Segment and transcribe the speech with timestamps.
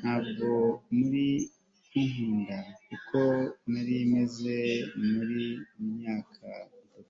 [0.00, 0.48] ntabwo
[0.92, 1.28] wari
[1.86, 3.18] kunkunda nkuko
[3.70, 4.54] nari meze
[4.98, 5.06] mu
[5.98, 7.04] myaka itatu ishize